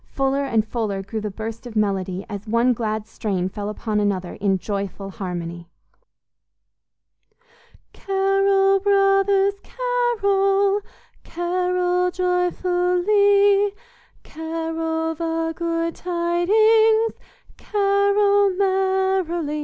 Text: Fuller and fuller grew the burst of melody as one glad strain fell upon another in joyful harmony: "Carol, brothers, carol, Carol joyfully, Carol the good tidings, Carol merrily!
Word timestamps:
Fuller 0.09 0.43
and 0.45 0.65
fuller 0.67 1.03
grew 1.03 1.21
the 1.21 1.29
burst 1.29 1.67
of 1.67 1.75
melody 1.75 2.25
as 2.27 2.47
one 2.47 2.73
glad 2.73 3.05
strain 3.05 3.49
fell 3.49 3.69
upon 3.69 3.99
another 3.99 4.33
in 4.33 4.57
joyful 4.57 5.11
harmony: 5.11 5.67
"Carol, 7.93 8.79
brothers, 8.79 9.53
carol, 9.61 10.81
Carol 11.23 12.09
joyfully, 12.09 13.75
Carol 14.23 15.13
the 15.13 15.53
good 15.55 15.93
tidings, 15.93 17.13
Carol 17.57 18.49
merrily! 18.57 19.59